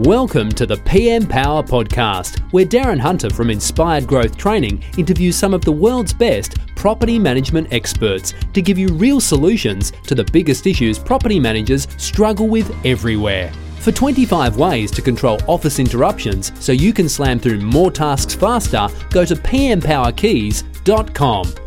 [0.00, 5.54] Welcome to the PM Power Podcast, where Darren Hunter from Inspired Growth Training interviews some
[5.54, 10.66] of the world's best property management experts to give you real solutions to the biggest
[10.66, 13.50] issues property managers struggle with everywhere.
[13.78, 18.88] For 25 ways to control office interruptions so you can slam through more tasks faster,
[19.08, 21.65] go to pmpowerkeys.com.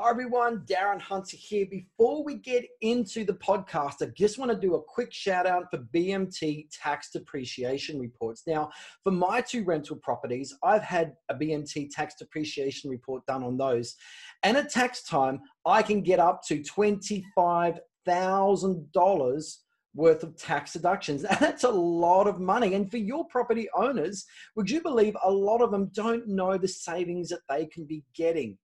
[0.00, 1.66] Hi everyone, Darren Hunter here.
[1.68, 5.72] Before we get into the podcast, I just want to do a quick shout out
[5.72, 8.44] for BMT tax depreciation reports.
[8.46, 8.70] Now,
[9.02, 13.96] for my two rental properties, I've had a BMT tax depreciation report done on those.
[14.44, 19.56] And at tax time, I can get up to $25,000
[19.94, 21.22] worth of tax deductions.
[21.40, 22.74] That's a lot of money.
[22.74, 26.68] And for your property owners, would you believe a lot of them don't know the
[26.68, 28.58] savings that they can be getting?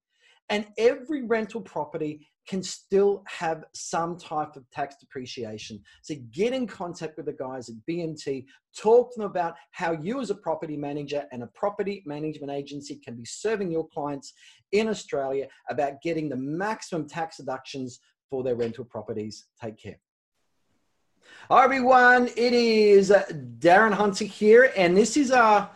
[0.51, 5.81] And every rental property can still have some type of tax depreciation.
[6.03, 8.45] So get in contact with the guys at BMT,
[8.77, 12.97] talk to them about how you as a property manager and a property management agency
[12.97, 14.35] can be serving your clients
[14.73, 19.47] in Australia about getting the maximum tax deductions for their rental properties.
[19.63, 19.99] Take care.
[21.51, 23.11] Hi everyone, it is
[23.59, 25.71] Darren Hunter here, and this is our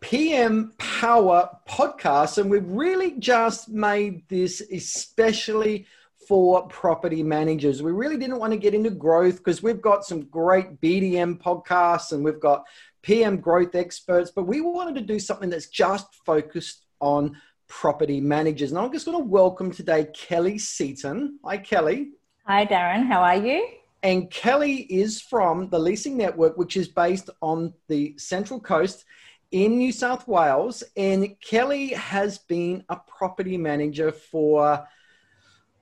[0.00, 5.86] PM Power podcast, and we've really just made this especially
[6.26, 7.82] for property managers.
[7.82, 12.12] We really didn't want to get into growth because we've got some great BDM podcasts
[12.12, 12.64] and we've got
[13.02, 18.70] PM growth experts, but we wanted to do something that's just focused on property managers.
[18.70, 21.38] And I'm just going to welcome today Kelley Seaton.
[21.44, 22.10] Hi, Kelley.
[22.46, 23.06] Hi, Darren.
[23.06, 23.66] How are you?
[24.02, 29.04] And Kelley is from the Leasing Network, which is based on the Central Coast
[29.50, 30.82] in New South Wales.
[30.96, 34.86] And Kelley has been a property manager for,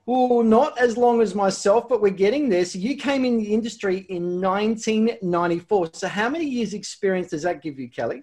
[0.06, 2.64] well, not as long as myself, but we're getting there.
[2.64, 5.90] So you came in the industry in 1994.
[5.92, 8.22] So how many years experience does that give you, Kelley?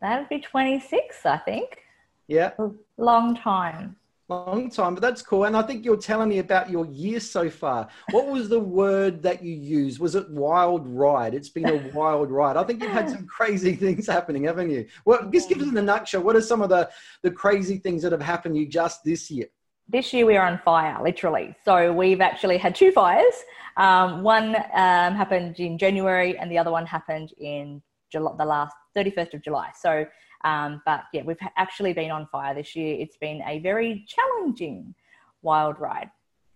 [0.00, 1.78] That'd be 26, I think.
[2.26, 2.52] Yeah.
[2.96, 3.96] Long time
[4.28, 5.44] long time, but that's cool.
[5.44, 7.88] And I think you're telling me about your year so far.
[8.10, 9.98] What was the word that you used?
[9.98, 11.34] Was it wild ride?
[11.34, 12.56] It's been a wild ride.
[12.56, 14.86] I think you've had some crazy things happening, haven't you?
[15.04, 16.22] Well, just give us in a nutshell.
[16.22, 16.88] What are some of the,
[17.22, 19.46] the crazy things that have happened to you just this year?
[19.88, 21.54] This year we are on fire, literally.
[21.62, 23.34] So we've actually had two fires.
[23.76, 28.74] Um, one um, happened in January, and the other one happened in July, the last
[28.96, 29.70] 31st of July.
[29.78, 30.06] So
[30.44, 32.96] um, but yeah, we've actually been on fire this year.
[33.00, 34.94] It's been a very challenging
[35.42, 36.10] wild ride.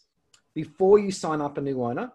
[0.54, 2.12] before you sign up a new owner.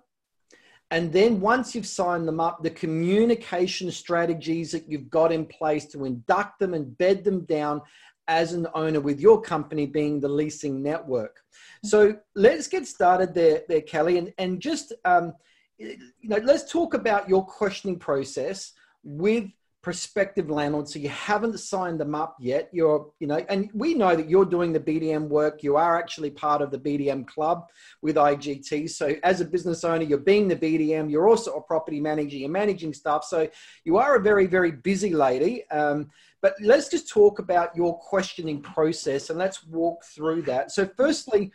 [0.91, 5.85] And then once you've signed them up, the communication strategies that you've got in place
[5.87, 7.81] to induct them and bed them down
[8.27, 11.41] as an owner with your company being the leasing network.
[11.83, 15.33] So let's get started there, there Kelley, and, and just um,
[15.77, 18.73] you know, let's talk about your questioning process
[19.03, 19.49] with
[19.83, 22.69] prospective landlord so you haven't signed them up yet.
[22.71, 25.61] You're you know and we know that you're doing the bdm work.
[25.61, 27.67] You are actually part of the bdm club
[28.01, 31.99] with igt so as a business owner you're being the bdm you're also a property
[31.99, 32.37] manager.
[32.37, 33.47] You're managing stuff so
[33.83, 35.69] you are a very very busy lady.
[35.69, 36.09] Um,
[36.41, 40.71] but let's just talk about your questioning process and let's walk through that.
[40.71, 41.51] So firstly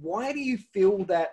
[0.00, 1.30] why do you feel that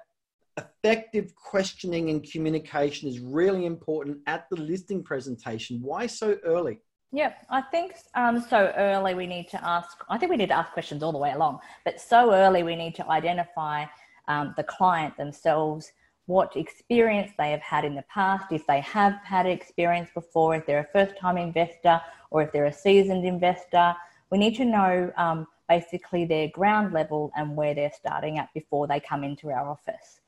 [0.57, 5.81] effective questioning and communication is really important at the listing presentation.
[5.81, 6.80] Why so early?
[7.13, 10.57] Yeah, I think um, so early we need to ask, I think we need to
[10.57, 13.86] ask questions all the way along, but so early we need to identify
[14.30, 15.92] um, the client themselves,
[16.27, 20.65] what experience they have had in the past, if they have had experience before, if
[20.65, 22.00] they're a first time investor
[22.30, 23.94] or if they're a seasoned investor.
[24.31, 28.88] We need to know um, basically their ground level and where they're starting at before
[28.88, 30.20] they come into our office.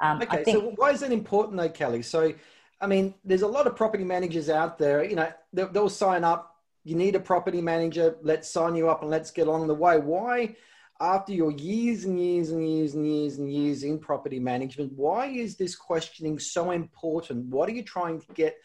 [0.00, 2.02] Um, okay, think- so why is that important though, Kelley?
[2.02, 2.32] So,
[2.80, 6.24] I mean, there's a lot of property managers out there, you know, they'll, they'll sign
[6.24, 9.74] up, you need a property manager, let's sign you up and let's get along the
[9.74, 9.98] way.
[9.98, 10.56] Why,
[11.00, 15.26] after your years and years and years and years and years in property management, why
[15.26, 17.46] is this questioning so important?
[17.46, 18.56] What are you trying to get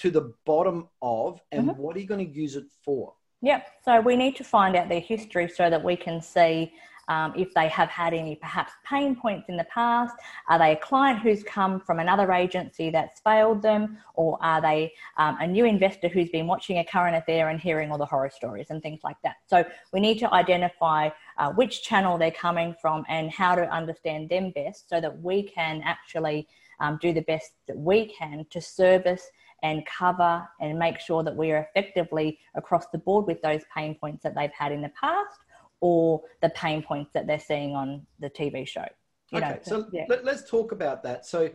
[0.00, 1.80] to the bottom of and mm-hmm.
[1.80, 3.14] what are you going to use it for?
[3.42, 3.66] Yep.
[3.84, 6.72] So we need to find out their history so that we can see
[7.08, 10.14] um, if they have had any perhaps pain points in the past.
[10.48, 14.92] Are they a client who's come from another agency that's failed them, or are they
[15.16, 18.30] um, a new investor who's been watching a current affair and hearing all the horror
[18.34, 19.36] stories and things like that?
[19.46, 24.28] So we need to identify uh, which channel they're coming from and how to understand
[24.28, 26.46] them best so that we can actually
[26.80, 29.30] um, do the best that we can to service
[29.62, 33.94] and cover and make sure that we are effectively across the board with those pain
[33.94, 35.38] points that they've had in the past
[35.82, 38.86] or the pain points that they're seeing on the TV show.
[39.32, 40.04] You okay, know, so yeah.
[40.08, 41.26] let, us talk about that.
[41.26, 41.50] So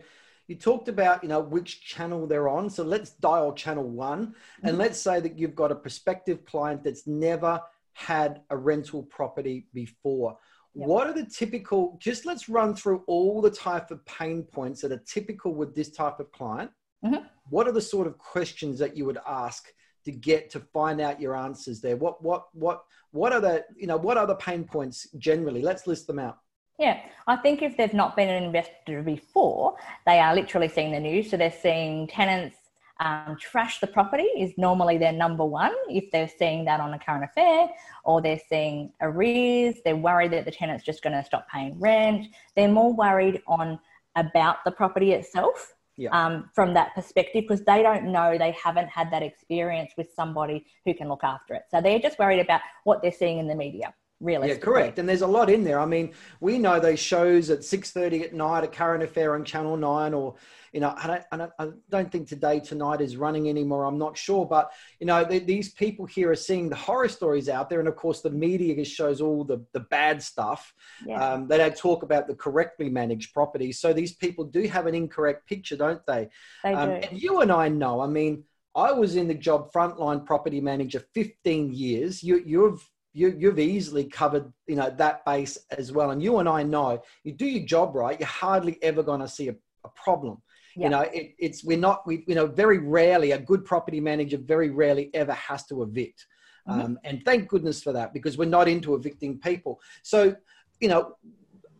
[0.48, 2.68] you talked about you know which channel they're on.
[2.68, 4.80] So let's dial channel one, and mm-hmm.
[4.80, 7.60] let's say that you've got a prospective client that's never
[7.94, 10.36] had a rental property before.
[10.74, 10.86] Yep.
[10.86, 11.96] What are the typical?
[11.98, 15.90] Just let's run through all the type of pain points that are typical with this
[15.90, 16.70] type of client.
[17.02, 17.24] Mm-hmm.
[17.48, 19.68] What are the sort of questions that you would ask
[20.04, 21.96] to get to find out your answers there?
[21.96, 25.62] What what what what are the you know what are the pain points generally?
[25.62, 26.38] Let's list them out.
[26.78, 31.00] Yeah, I think if they've not been an investor before, they are literally seeing the
[31.00, 31.30] news.
[31.30, 32.56] So they're seeing tenants
[33.00, 36.98] um, trash the property is normally their number one if they're seeing that on a
[36.98, 37.68] current affair
[38.04, 39.76] or they're seeing arrears.
[39.84, 42.26] They're worried that the tenant's just going to stop paying rent.
[42.56, 43.78] They're more worried on
[44.16, 46.10] about the property itself yeah.
[46.10, 50.64] um, from that perspective because they don't know they haven't had that experience with somebody
[50.86, 51.62] who can look after it.
[51.70, 53.92] So they're just worried about what they're seeing in the media.
[54.20, 54.98] Really, yeah, correct.
[54.98, 55.78] And there's a lot in there.
[55.78, 59.44] I mean, we know those shows at six thirty at night, a current affair on
[59.44, 60.34] Channel Nine, or
[60.72, 63.84] you know, I don't, I don't, I don't think today tonight is running anymore.
[63.84, 67.48] I'm not sure, but you know, they, these people here are seeing the horror stories
[67.48, 70.74] out there, and of course, the media just shows all the the bad stuff.
[71.06, 71.22] Yeah.
[71.22, 73.78] Um, they don't talk about the correctly managed properties.
[73.78, 76.28] So these people do have an incorrect picture, don't they?
[76.64, 76.94] They um, do.
[76.94, 78.00] And you and I know.
[78.00, 78.42] I mean,
[78.74, 82.22] I was in the job frontline property manager 15 years.
[82.22, 82.88] You, you've
[83.18, 87.02] you, you've easily covered you know that base as well and you and i know
[87.24, 89.54] you do your job right you're hardly ever going to see a,
[89.84, 90.40] a problem
[90.76, 90.84] yeah.
[90.84, 94.38] you know it, it's we're not we you know very rarely a good property manager
[94.38, 96.26] very rarely ever has to evict
[96.68, 96.80] mm-hmm.
[96.80, 100.34] um, and thank goodness for that because we're not into evicting people so
[100.80, 101.16] you know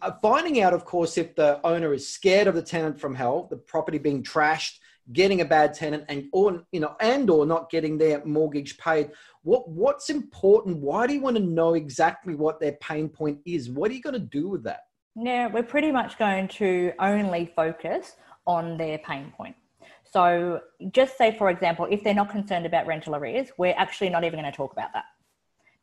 [0.03, 3.47] uh, finding out of course if the owner is scared of the tenant from hell
[3.49, 4.79] the property being trashed
[5.13, 9.11] getting a bad tenant and or you know and or not getting their mortgage paid.
[9.43, 10.79] What what's important?
[10.79, 13.71] Why do you want to know exactly what their pain point is?
[13.71, 14.81] What are you going to do with that?
[15.17, 19.57] Yeah we're pretty much going to only focus on their pain point.
[20.05, 20.61] So
[20.93, 24.41] just say for example if they're not concerned about rental arrears we're actually not even
[24.41, 25.05] going to talk about that.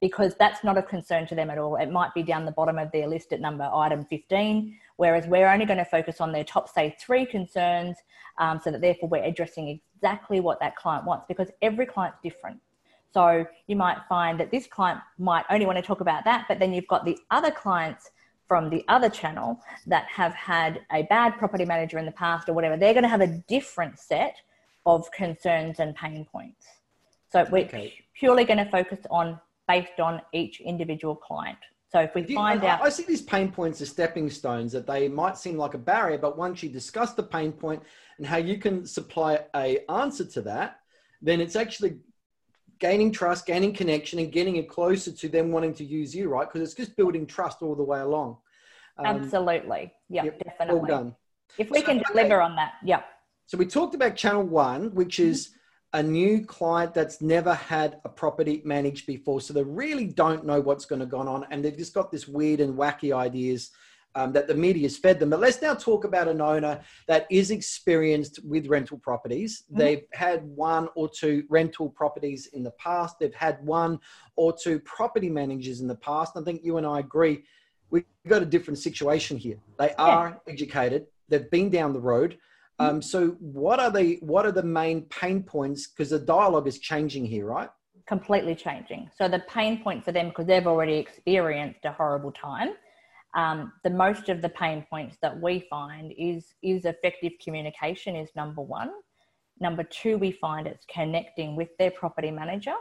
[0.01, 1.77] Because that's not a concern to them at all.
[1.77, 5.48] It might be down the bottom of their list at number item 15 whereas we're
[5.48, 7.98] only going to focus on their top, say, three concerns,
[8.38, 12.60] um, so that therefore we're addressing exactly what that client wants because every client's different.
[13.14, 16.60] So you might find that this client might only want to talk about that, but
[16.60, 18.12] then you've got the other clients
[18.48, 22.54] from the other channel that have had a bad property manager in the past or
[22.54, 22.78] whatever.
[22.78, 24.36] They're going to have a different set
[24.86, 26.68] of concerns and pain points.
[27.32, 27.94] So we're okay.
[28.14, 31.58] purely going to focus on based on each individual client.
[31.96, 34.74] So if we you, find I, out, I see these pain points as stepping stones
[34.74, 37.82] that they might seem like a barrier, but once you discuss the pain point
[38.18, 40.82] and how you can supply a answer to that,
[41.22, 41.96] then it's actually
[42.80, 46.52] gaining trust, gaining connection, and getting it closer to them wanting to use you, right?
[46.52, 48.40] Because it's just building trust all the way along.
[48.98, 50.80] Um, Absolutely, yeah, yep, definitely.
[50.82, 51.16] All done.
[51.58, 52.52] If we so, can deliver okay.
[52.52, 53.04] on that, yeah.
[53.46, 55.52] So we talked about channel one, which is
[55.96, 59.40] a new client that's never had a property managed before.
[59.40, 61.46] So they really don't know what's going to go on.
[61.50, 63.72] And they've just got this weird and wacky ideas
[64.14, 65.30] um, that the media's fed them.
[65.30, 69.64] But let's now talk about an owner that is experienced with rental properties.
[69.64, 69.80] Mm-hmm.
[69.80, 73.18] They've had one or two rental properties in the past.
[73.18, 73.98] They've had one
[74.36, 76.34] or two property managers in the past.
[76.36, 77.46] I think you and I agree.
[77.90, 79.60] We've got a different situation here.
[79.80, 80.54] They are yeah.
[80.54, 81.08] educated.
[81.30, 82.38] They've been down the road.
[82.79, 85.88] Um, so what are the what are the main pain points?
[85.88, 87.70] Because the dialogue is changing here, right?
[88.08, 89.10] Completely changing.
[89.17, 92.74] So the pain point for them, because they've already experienced a horrible time,
[93.36, 98.29] um, the most of the pain points that we find is is effective communication is
[98.36, 98.91] number one.
[99.60, 102.75] Number two, we find it's connecting with their property manager,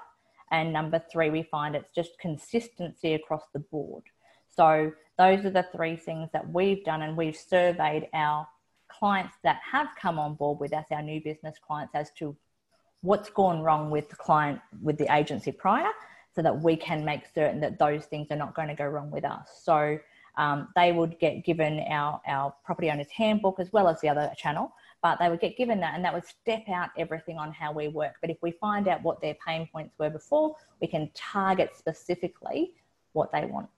[0.51, 4.03] and number three, we find it's just consistency across the board.
[4.51, 8.49] So those are the three things that we've done, and we've surveyed our
[8.99, 12.37] clients that have come on board with us, our new business clients, as to
[13.03, 15.91] what's gone wrong with the client with the agency prior,
[16.35, 19.11] so that we can make certain that those things are not going to go wrong
[19.11, 19.61] with us.
[19.63, 19.99] So
[20.37, 24.33] um, they would get given our, our property owners handbook as well as the other
[24.37, 24.73] channel,
[25.03, 27.89] but they would get given that and that would step out everything on how we
[27.89, 28.15] work.
[28.21, 32.75] But if we find out what their pain points were before, we can target specifically
[33.13, 33.69] what they want.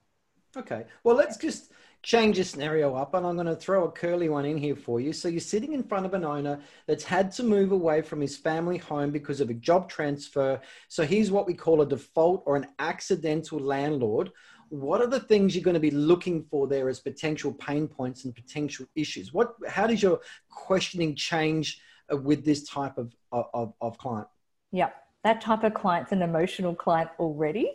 [0.55, 0.85] Okay.
[1.03, 1.71] Well, let's just
[2.07, 5.01] change the scenario up and I'm going to throw a curly one in here for
[5.01, 5.11] you.
[5.11, 8.37] So you're sitting in front of an owner that's had to move away from his
[8.37, 10.61] family home because of a job transfer.
[10.87, 14.31] So he's what we call a default or an accidental landlord.
[14.69, 18.23] What are the things you're going to be looking for there as potential pain points
[18.23, 19.33] and potential issues?
[19.33, 24.29] What, how does your questioning change uh, with this type of, of, of client?
[24.71, 24.91] Yeah
[25.27, 27.73] that type of client's an emotional client already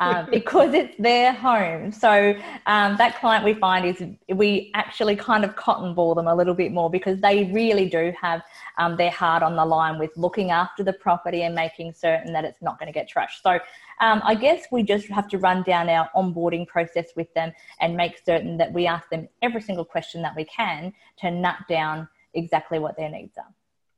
[0.00, 1.90] uh, because it's their home.
[1.90, 2.34] So
[2.66, 6.52] um, that client we find is we actually kind of cotton ball them a little
[6.52, 8.42] bit more because they really do have
[8.76, 12.44] um, their heart on the line with looking after the property and making certain that
[12.44, 13.40] it's not going to get trashed.
[13.42, 13.52] So
[14.00, 17.96] um, I guess we just have to run down our onboarding process with them and
[17.96, 22.08] make certain that we ask them every single question that we can to nut down
[22.34, 23.48] exactly what their needs are.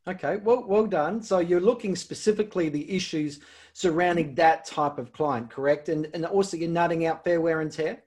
[0.08, 1.22] Okay, well, well done.
[1.22, 3.40] So you're looking specifically the issues
[3.72, 5.88] surrounding that type of client, correct?
[5.88, 8.02] And and also you're nutting out fair wear and tear.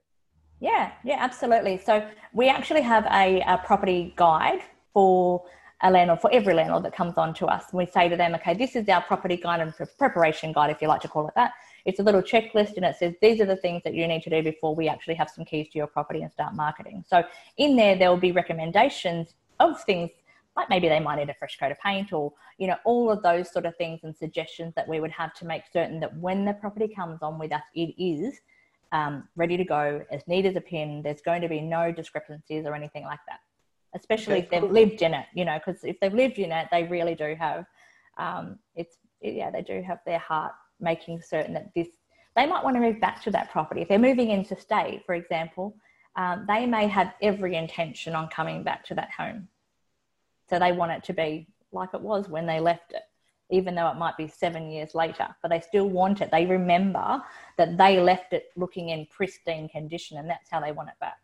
[0.60, 1.78] Yeah, yeah, absolutely.
[1.78, 4.60] So we actually have a, a property guide
[4.92, 5.44] for
[5.82, 7.64] a landlord for every landlord that comes on to us.
[7.72, 10.88] We say to them, okay, this is our property guide and preparation guide, if you
[10.88, 11.52] like to call it that.
[11.84, 14.30] It's a little checklist and it says these are the things that you need to
[14.30, 17.04] do before we actually have some keys to your property and start marketing.
[17.06, 17.22] So
[17.58, 20.10] in there, there will be recommendations of things
[20.56, 23.22] like maybe they might need a fresh coat of paint or you know all of
[23.22, 26.44] those sort of things and suggestions that we would have to make certain that when
[26.44, 28.40] the property comes on with us it is
[28.92, 31.02] um, ready to go as neat as a pin.
[31.02, 33.40] There's going to be no discrepancies or anything like that
[33.94, 34.70] especially if they've cool.
[34.70, 37.64] lived in it you know because if they've lived in it they really do have
[38.18, 41.88] um, it's yeah they do have their heart making certain that this
[42.34, 43.80] they might want to move back to that property.
[43.80, 45.76] If they're moving in to stay for example
[46.16, 49.48] um, they may have every intention on coming back to that home
[50.48, 53.02] so they want it to be like it was when they left it,
[53.50, 56.30] even though it might be seven years later, but they still want it.
[56.30, 57.22] They remember
[57.58, 61.18] that they left it looking in pristine condition and that's how they want it back.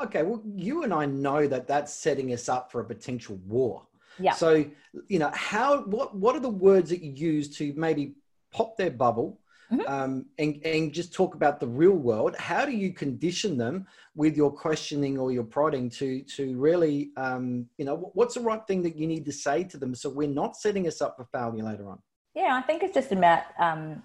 [0.00, 3.86] Okay, well, you and I know that that's setting us up for a potential war.
[4.18, 4.32] Yeah.
[4.32, 4.64] So,
[5.08, 8.14] you know, how, what, what are the words that you use to maybe
[8.52, 9.40] pop their bubble
[9.72, 9.92] mm-hmm.
[9.92, 12.36] um, and, and just talk about the real world.
[12.36, 17.66] How do you condition them with your questioning or your prodding to to really, um,
[17.78, 20.28] you know, what's the right thing that you need to say to them so we're
[20.28, 21.98] not setting us up for failure later on?
[22.34, 24.02] Yeah, I think it's just about um,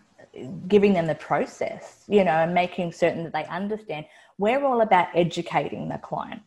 [0.67, 4.05] giving them the process, you know, and making certain that they understand.
[4.37, 6.41] We're all about educating the client.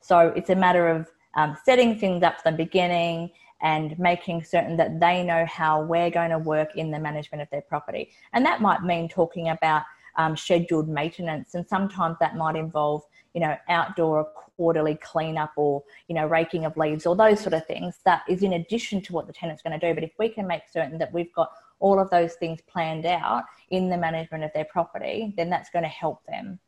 [0.00, 3.30] So it's a matter of um, setting things up from the beginning
[3.64, 7.48] and making certain that they know how we're going to work in the management of
[7.50, 8.10] their property.
[8.34, 9.82] And that might mean talking about
[10.16, 13.02] um, scheduled maintenance, and sometimes that might involve,
[13.32, 17.66] you know, outdoor quarterly cleanup or, you know, raking of leaves or those sort of
[17.66, 17.96] things.
[18.04, 19.92] That is in addition to what the tenant's going to do.
[19.92, 23.44] But if we can make certain that we've got all of those things planned out
[23.70, 26.60] in the management of their property, then that's going to help them.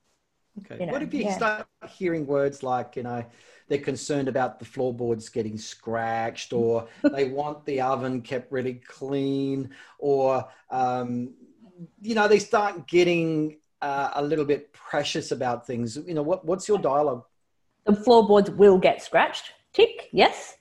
[0.59, 0.81] Okay.
[0.81, 1.37] You know, what if you yeah.
[1.37, 3.25] start hearing words like, you know,
[3.69, 9.71] they're concerned about the floorboards getting scratched or they want the oven kept really clean
[9.99, 11.35] or um,
[12.01, 15.97] you know they start getting uh, a little bit precious about things.
[15.97, 17.25] You know what, what's your dialogue?
[17.85, 19.53] The floorboards will get scratched.
[19.73, 20.57] Tick yes.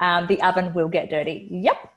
[0.00, 1.48] Um, the oven will get dirty.
[1.50, 1.92] Yep.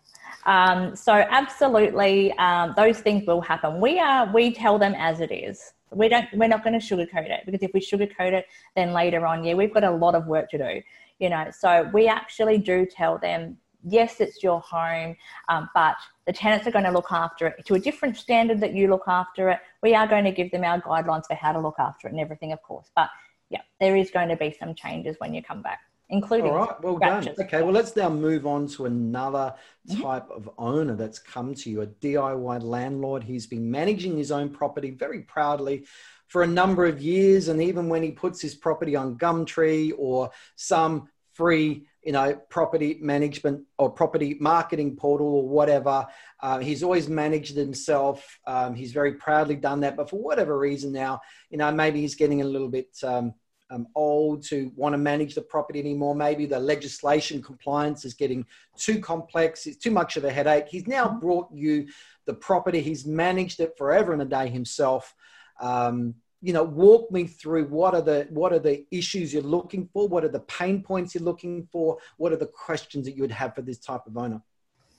[0.45, 3.79] Um, so absolutely um, those things will happen.
[3.79, 7.29] We are we tell them as it is we don't we're not going to sugarcoat
[7.29, 8.45] it because if we sugarcoat it
[8.75, 10.81] then later on yeah we've got a lot of work to do
[11.19, 15.15] you know so we actually do tell them yes, it's your home,
[15.49, 15.95] um, but
[16.25, 19.05] the tenants are going to look after it to a different standard that you look
[19.07, 19.59] after it.
[19.81, 22.19] We are going to give them our guidelines for how to look after it and
[22.19, 22.89] everything, of course.
[22.95, 23.09] But
[23.49, 25.79] yeah, there is going to be some changes when you come back
[26.11, 26.51] including.
[26.51, 27.27] All right, well done.
[27.39, 29.55] Okay, well, let's now move on to another
[29.89, 30.01] mm-hmm.
[30.01, 33.23] type of owner that's come to you a DIY landlord.
[33.23, 35.85] He's been managing his own property very proudly
[36.27, 37.47] for a number of years.
[37.47, 42.97] And even when he puts his property on Gumtree or some free you know property
[43.01, 46.05] management or property marketing portal or whatever
[46.41, 50.91] uh, he's always managed himself um, he's very proudly done that but for whatever reason
[50.91, 53.33] now you know maybe he's getting a little bit um,
[53.71, 56.13] um, old to want to manage the property anymore.
[56.13, 58.45] Maybe the legislation compliance is getting
[58.77, 60.67] too complex, it's too much of a headache.
[60.69, 61.19] He's now mm-hmm.
[61.19, 61.87] brought you
[62.25, 65.15] the property, he's managed it forever and a day himself.
[65.59, 69.87] Um, you know, walk me through what are the what are the issues you're looking
[69.93, 73.21] for, what are the pain points you're looking for, what are the questions that you
[73.21, 74.41] would have for this type of owner.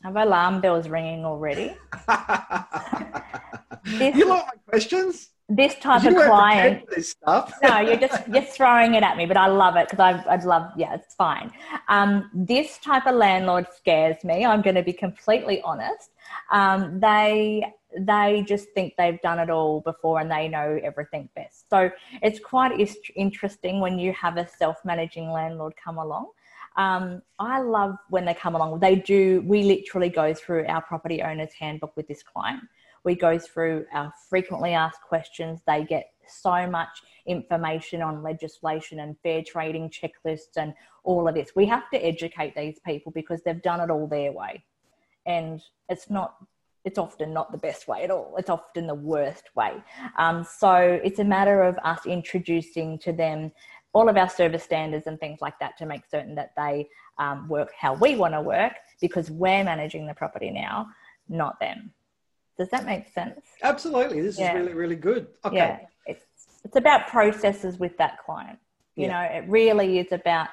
[0.05, 1.76] Have alarm bells ringing already?
[3.87, 5.31] you like my questions?
[5.56, 6.85] This type of client
[7.62, 10.44] no you're just you're throwing it at me but i love it because I, i'd
[10.44, 11.52] love yeah it's fine
[11.88, 16.11] um, this type of landlord scares me i'm going to be completely honest
[16.50, 17.64] um, they
[17.99, 21.90] they just think they've done it all before and they know everything best so
[22.23, 22.73] it's quite
[23.16, 26.28] interesting when you have a self-managing landlord come along
[26.76, 28.80] um, I love when they come along.
[28.80, 29.42] They do.
[29.44, 32.62] We literally go through our property owner's handbook with this client.
[33.04, 35.61] We go through our frequently asked questions.
[35.66, 41.50] They get so much information on legislation and fair trading checklists and all of this.
[41.54, 44.64] We have to educate these people because they've done it all their way.
[45.26, 46.37] And it's not
[46.85, 48.35] it's often not the best way at all.
[48.38, 49.75] It's often the worst way.
[50.18, 53.52] Um, so it's a matter of us introducing to them
[53.92, 57.49] all of our service standards and things like that to make certain that they um,
[57.49, 60.88] work how we want to work because we're managing the property now,
[61.28, 61.92] not them.
[62.59, 63.40] Does that make sense?
[63.62, 64.21] Absolutely.
[64.21, 64.52] This yeah.
[64.52, 65.28] is really, really good.
[65.44, 65.56] Okay.
[65.56, 65.78] Yeah.
[66.06, 66.25] It's,
[66.64, 68.59] it's about processes with that client.
[68.97, 69.12] You yeah.
[69.12, 70.49] know, it really is about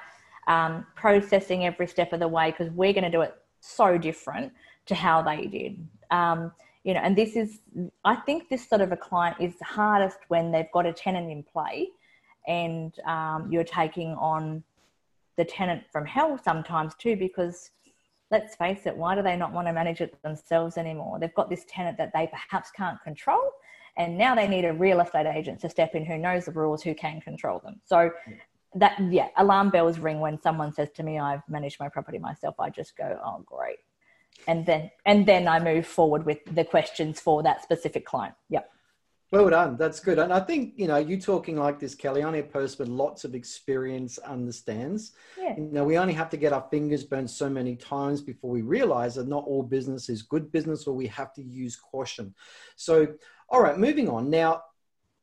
[0.48, 4.52] um, processing every step of the way because we're going to do it so different
[4.86, 5.86] to how they did.
[6.10, 6.52] Um,
[6.84, 7.58] you know, and this is,
[8.04, 11.42] I think this sort of a client is hardest when they've got a tenant in
[11.42, 11.88] play
[12.48, 14.62] and um, you're taking on
[15.36, 17.70] the tenant from hell sometimes too because
[18.30, 21.18] let's face it, why do they not want to manage it themselves anymore?
[21.18, 23.50] They've got this tenant that they perhaps can't control,
[23.96, 26.82] and now they need a real estate agent to step in who knows the rules,
[26.82, 27.80] who can control them.
[27.84, 28.10] So
[28.74, 32.54] that yeah, alarm bells ring when someone says to me, "I've managed my property myself."
[32.60, 33.78] I just go, "Oh, great,"
[34.46, 38.34] and then and then I move forward with the questions for that specific client.
[38.48, 38.70] Yep.
[39.32, 39.76] Well done.
[39.76, 40.18] That's good.
[40.18, 43.24] And I think, you know, you talking like this, Kelley, only a person with lots
[43.24, 45.12] of experience understands.
[45.38, 45.54] Yeah.
[45.56, 48.62] You know, we only have to get our fingers burned so many times before we
[48.62, 52.34] realize that not all business is good business or we have to use caution.
[52.74, 53.06] So,
[53.48, 54.30] all right, moving on.
[54.30, 54.62] Now,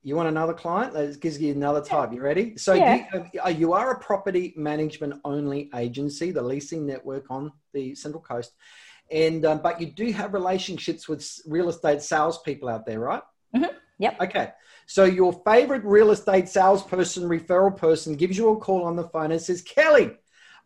[0.04, 0.94] you want another client?
[0.94, 2.14] That gives you another type.
[2.14, 2.56] You ready?
[2.56, 3.08] So yeah.
[3.34, 8.54] you, you are a property management only agency, the leasing network on the Central Coast.
[9.12, 13.22] And, um, but you do have relationships with real estate salespeople out there, right?
[14.00, 14.22] Yep.
[14.22, 14.50] Okay.
[14.86, 19.32] So your favorite real estate salesperson, referral person gives you a call on the phone
[19.32, 20.12] and says, Kelley,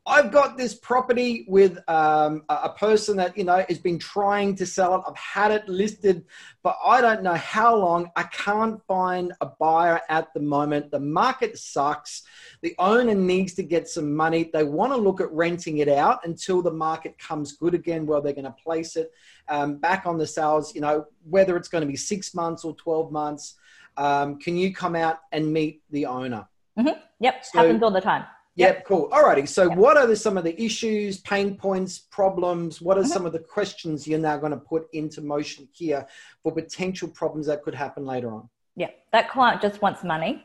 [0.07, 4.65] I've got this property with um, a person that you know has been trying to
[4.65, 5.01] sell it.
[5.07, 6.25] I've had it listed,
[6.63, 8.09] but I don't know how long.
[8.15, 10.89] I can't find a buyer at the moment.
[10.89, 12.23] The market sucks.
[12.63, 14.49] The owner needs to get some money.
[14.51, 18.21] They want to look at renting it out until the market comes good again, where
[18.21, 19.11] they're going to place it
[19.49, 20.73] um, back on the sales.
[20.73, 23.53] You know whether it's going to be six months or twelve months.
[23.97, 26.47] Um, can you come out and meet the owner?
[26.79, 26.99] Mm-hmm.
[27.19, 28.25] Yep, so, happens all the time.
[28.55, 28.85] Yep, yep.
[28.85, 29.09] cool.
[29.11, 29.47] Alrighty.
[29.47, 29.77] So, yep.
[29.77, 32.81] what are the, some of the issues, pain points, problems?
[32.81, 33.09] What are mm-hmm.
[33.09, 36.05] some of the questions you're now going to put into motion here
[36.43, 38.49] for potential problems that could happen later on?
[38.75, 40.43] Yeah, that client just wants money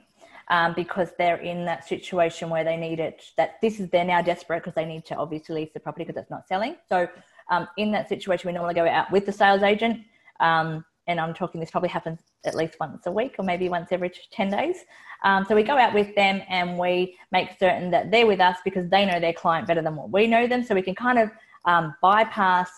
[0.48, 3.24] um, because they're in that situation where they need it.
[3.36, 6.20] That this is they're now desperate because they need to obviously lease the property because
[6.20, 6.76] it's not selling.
[6.88, 7.08] So,
[7.50, 10.02] um, in that situation, we normally go out with the sales agent.
[10.40, 13.88] Um, and I'm talking this probably happens at least once a week or maybe once
[13.92, 14.76] every 10 days.
[15.22, 18.58] Um, so we go out with them and we make certain that they're with us
[18.64, 20.64] because they know their client better than what we know them.
[20.64, 21.30] So we can kind of
[21.64, 22.70] um, bypass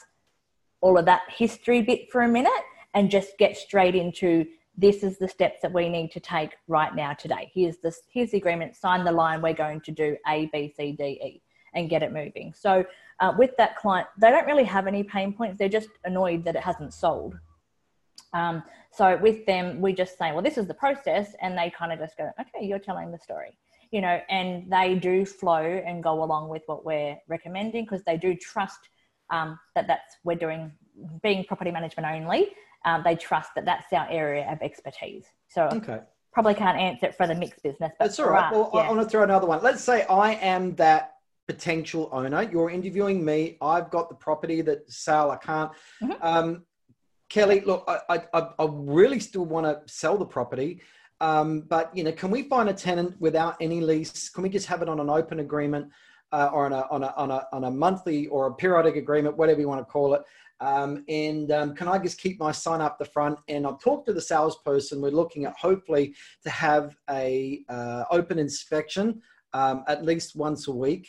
[0.80, 2.52] all of that history bit for a minute
[2.94, 6.94] and just get straight into this is the steps that we need to take right
[6.94, 7.50] now today.
[7.52, 10.92] Here's this here's the agreement, sign the line, we're going to do A, B, C,
[10.92, 11.42] D, E
[11.74, 12.52] and get it moving.
[12.54, 12.84] So
[13.20, 15.58] uh, with that client, they don't really have any pain points.
[15.58, 17.38] They're just annoyed that it hasn't sold.
[18.32, 18.62] Um,
[18.92, 21.98] so with them, we just say, well, this is the process, and they kind of
[21.98, 23.56] just go, okay, you're telling the story,
[23.90, 28.16] you know, and they do flow and go along with what we're recommending because they
[28.16, 28.78] do trust
[29.30, 30.72] um, that that's we're doing
[31.22, 32.48] being property management only.
[32.84, 35.26] Um, they trust that that's our area of expertise.
[35.48, 36.00] So Okay.
[36.32, 37.92] probably can't answer it for the mixed business.
[37.98, 38.44] But That's all right.
[38.46, 39.62] us, Well, I want to throw another one.
[39.62, 41.14] Let's say I am that
[41.46, 42.42] potential owner.
[42.42, 43.58] You're interviewing me.
[43.60, 45.30] I've got the property that sale.
[45.30, 45.72] I can't.
[46.02, 46.16] Mhm.
[46.20, 46.64] Um,
[47.28, 50.80] Kelley, look, I, I, I- really still want to sell the property.
[51.20, 54.28] Um, but you know, can we find a tenant without any lease?
[54.28, 55.90] Can we just have it on an open agreement
[56.32, 59.36] uh, or on a, on a on a on a monthly or a periodic agreement,
[59.36, 60.22] whatever you want to call it?
[60.60, 63.38] Um, and um, can I just keep my sign up the front?
[63.48, 65.00] And I'll talk to the salesperson.
[65.00, 66.14] We're looking at hopefully
[66.44, 69.20] to have a uh, open inspection
[69.52, 71.08] um, at least once a week.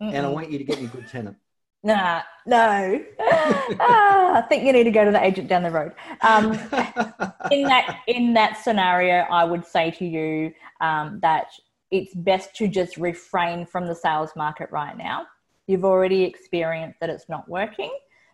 [0.00, 1.36] And I want you to get me a good tenant.
[1.82, 3.02] Nah, no.
[3.20, 5.92] ah, I think you need to go to the agent down the road.
[6.20, 6.52] Um,
[7.50, 11.46] in that in that scenario, I would say to you um, that
[11.90, 15.26] it's best to just refrain from the sales market right now.
[15.66, 17.90] You've already experienced that it's not working,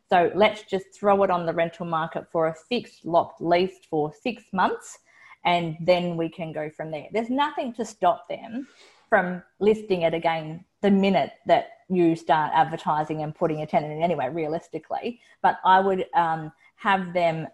[0.08, 4.12] so let's just throw it on the rental market for a fixed locked lease for
[4.22, 4.98] six months,
[5.44, 7.06] and then we can go from there.
[7.12, 8.66] There's nothing to stop them
[9.08, 14.02] from listing it again the minute that you start advertising and putting a tenant in
[14.02, 15.20] anyway, realistically.
[15.42, 17.46] But I would um, have them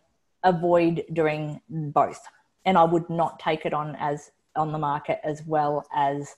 [0.42, 2.20] avoid doing both.
[2.64, 6.36] And I would not take it on as on the market as well as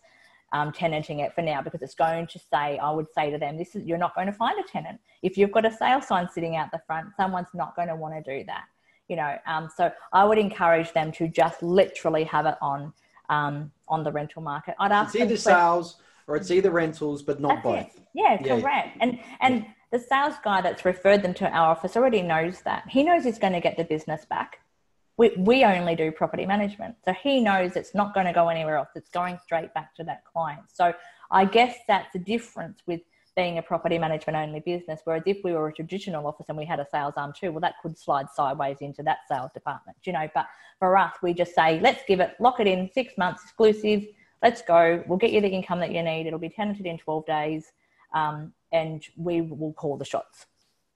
[0.53, 3.59] um, tenanting it for now because it's going to say, I would say to them,
[3.59, 5.01] this is you're not going to find a tenant.
[5.23, 8.15] If you've got a sale sign sitting out the front, someone's not going to want
[8.15, 8.65] to do that.
[9.09, 12.93] You know, um, so I would encourage them to just literally have it on
[13.29, 14.77] um, on the rental market.
[14.79, 17.93] I'd ask it's them either sales or it's either rentals, but not that's it.
[17.95, 18.07] both.
[18.15, 18.61] Yeah, Yeah.
[18.61, 18.97] correct.
[19.01, 22.85] And and the sales guy that's referred them to our office already knows that.
[22.89, 24.59] He knows he's going to get the business back.
[25.17, 26.97] We, we only do property management.
[27.05, 28.89] So he knows it's not going to go anywhere else.
[28.97, 30.63] It's going straight back to that client.
[30.73, 30.93] So
[31.31, 33.01] I guess that's the difference with
[33.37, 35.01] being a property management only business.
[35.05, 37.61] Whereas if we were a traditional office and we had a sales arm too, well,
[37.61, 40.29] that could slide sideways into that sales department, you know.
[40.35, 40.47] But
[40.81, 44.03] for us, we just say, let's give it, lock it in six months exclusive.
[44.43, 45.03] Let's go.
[45.07, 46.27] We'll get you the income that you need.
[46.27, 47.73] It'll be tenanted in 12 days.
[48.15, 50.47] Um, and we will call the shots.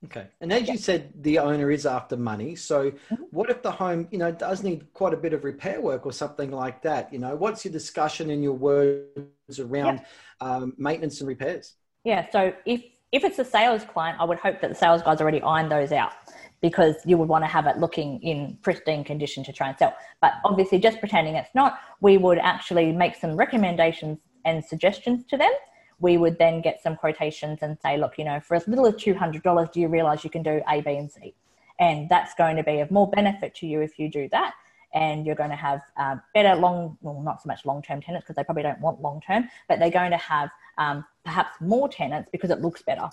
[0.05, 0.27] Okay.
[0.41, 2.55] And as you said, the owner is after money.
[2.55, 3.23] So Mm-hmm.
[3.31, 6.13] what if the home, you know, does need quite a bit of repair work or
[6.13, 7.13] something like that?
[7.13, 10.03] You know, what's your discussion in your words around
[10.41, 11.75] um, maintenance and repairs?
[12.05, 12.29] Yeah.
[12.31, 15.41] So if if it's a sales client, I would hope that the sales guys already
[15.41, 16.13] ironed those out
[16.61, 19.95] because you would want to have it looking in pristine condition to try and sell.
[20.21, 25.37] But obviously, just pretending it's not, we would actually make some recommendations and suggestions to
[25.37, 25.53] them.
[26.01, 28.97] We would then get some quotations and say, look, you know, for as little as
[28.97, 31.35] two hundred dollars, do you realize you can do A, B, and C?
[31.81, 34.55] And that's going to be of more benefit to you if you do that.
[34.95, 38.25] And you're going to have um, better long, well, not so much long term tenants
[38.25, 41.89] because they probably don't want long term, but they're going to have um, perhaps more
[41.89, 43.11] tenants because it looks better,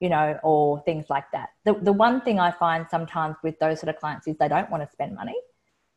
[0.00, 1.50] you know, or things like that.
[1.64, 4.70] The, the one thing I find sometimes with those sort of clients is they don't
[4.70, 5.36] want to spend money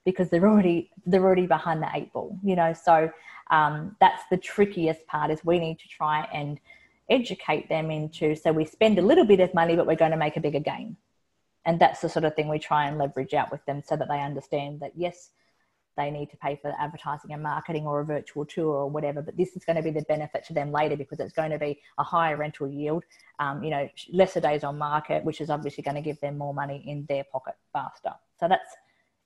[0.05, 2.73] because they're already they're already behind the eight ball, you know.
[2.73, 3.11] So
[3.51, 6.59] um, that's the trickiest part is we need to try and
[7.09, 10.17] educate them into so we spend a little bit of money but we're going to
[10.17, 10.95] make a bigger gain
[11.65, 14.07] and that's the sort of thing we try and leverage out with them so that
[14.07, 15.31] they understand that yes
[15.97, 19.35] they need to pay for advertising and marketing or a virtual tour or whatever but
[19.37, 21.79] this is going to be the benefit to them later because it's going to be
[21.97, 23.03] a higher rental yield
[23.39, 26.53] um, you know lesser days on market which is obviously going to give them more
[26.53, 28.75] money in their pocket faster so that's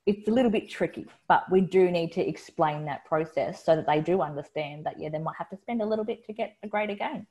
[0.06, 3.86] it's a little bit tricky but we do need to explain that process so that
[3.86, 6.56] they do understand that yeah they might have to spend a little bit to get
[6.62, 7.26] a greater gain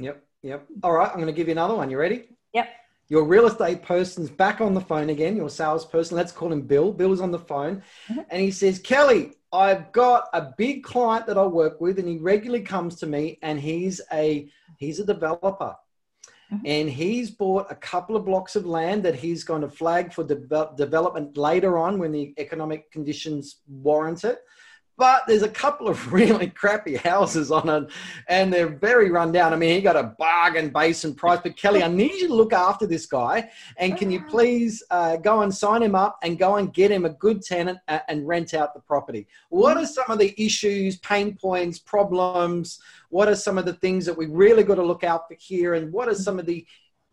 [0.00, 0.24] Yep.
[0.42, 0.66] Yep.
[0.82, 1.10] All right.
[1.10, 1.90] I'm going to give you another one.
[1.90, 2.24] You ready?
[2.54, 2.68] yep
[3.10, 6.16] Your real estate person's back on the phone again, your salesperson.
[6.16, 6.92] Let's call him Bill.
[6.92, 8.24] Bill's on the phone Mhm.
[8.30, 12.18] and he says, Kelley, I've got a big client that I work with and he
[12.18, 15.74] regularly comes to me and he's a he's a developer.
[16.52, 16.60] Mhm.
[16.64, 20.22] And he's bought a couple of blocks of land that he's going to flag for
[20.22, 24.38] de- development later on when the economic conditions warrant it.
[25.00, 27.90] But there's a couple of really crappy houses on it
[28.28, 29.54] and they're very run down.
[29.54, 31.40] I mean, he got a bargain basin price.
[31.42, 33.48] But Kelley, I need you to look after this guy.
[33.78, 37.06] And can you please uh, go and sign him up and go and get him
[37.06, 39.26] a good tenant and rent out the property?
[39.48, 42.78] What are some of the issues, pain points, problems?
[43.08, 45.72] What are some of the things that we really got to look out for here?
[45.72, 46.66] And what are some of the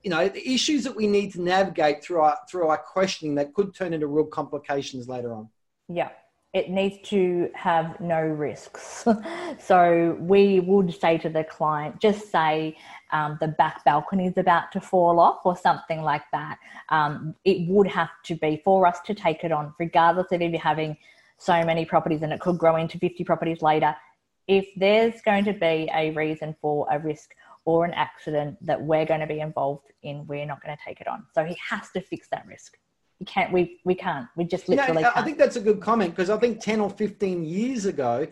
[0.03, 3.53] you know the issues that we need to navigate through our through our questioning that
[3.53, 5.49] could turn into real complications later on
[5.89, 6.09] Yeah,
[6.53, 9.05] it needs to have no risks.
[9.59, 12.77] so we would say to the client, just say
[13.11, 16.57] um, the back balcony is about to fall off or something like that.
[16.89, 20.51] Um, it would have to be for us to take it on, regardless of if
[20.51, 20.97] you're having
[21.37, 23.95] so many properties and it could grow into 50 properties later.
[24.47, 29.05] if there's going to be a reason for a risk or an accident that we're
[29.05, 31.25] going to be involved in, we're not going to take it on.
[31.35, 32.77] So he has to fix that risk.
[33.25, 33.51] Can't.
[33.51, 34.27] We we can't.
[34.35, 35.03] We just literally.
[35.03, 38.27] I think that's a good comment because I think ten or fifteen years ago,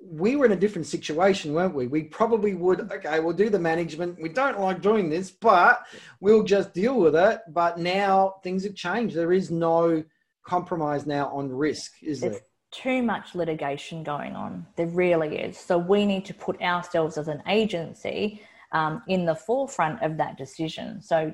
[0.00, 1.86] we were in a different situation, weren't we?
[1.86, 2.90] We probably would.
[2.90, 4.20] Okay, we'll do the management.
[4.20, 5.86] We don't like doing this, but
[6.20, 7.40] we'll just deal with it.
[7.48, 9.14] But now things have changed.
[9.14, 10.02] There is no
[10.44, 12.40] compromise now on risk, is there?
[12.70, 14.66] too much litigation going on.
[14.76, 15.56] There really is.
[15.58, 20.36] So we need to put ourselves as an agency um, in the forefront of that
[20.36, 21.00] decision.
[21.00, 21.32] So,